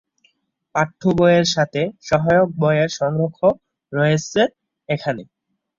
পাঠ্য 0.75 1.01
বইয়ের 1.17 1.47
সাথে 1.55 1.81
সহায়ক 2.07 2.49
বইয়ের 2.61 2.91
সংগ্রহ 2.99 3.37
রয়েছে 3.93 4.41
এখানে। 4.89 5.23